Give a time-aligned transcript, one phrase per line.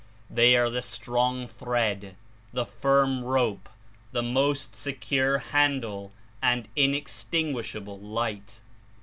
[0.31, 2.15] They are the strong thread,
[2.51, 3.69] the firm rope,
[4.11, 8.61] the most secure handle and inextinguishable light.